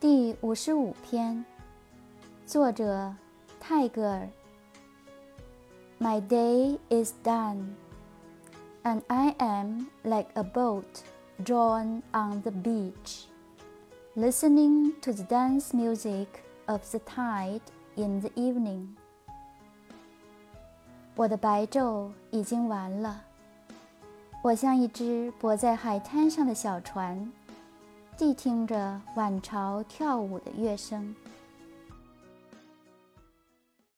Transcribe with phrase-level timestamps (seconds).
[0.00, 1.44] 第五十五篇，
[2.46, 3.14] 作者
[3.60, 4.28] 泰戈尔。
[6.00, 7.74] My day is done,
[8.82, 11.02] and I am like a boat
[11.44, 13.26] drawn on the beach,
[14.16, 16.26] listening to the dance music
[16.66, 17.62] of the tide
[17.94, 18.88] in the evening.
[21.14, 23.22] 我的白昼已经完了，
[24.42, 27.30] 我像一只泊在海滩上的小船。
[28.17, 31.15] 谛听着晚潮跳舞的乐声。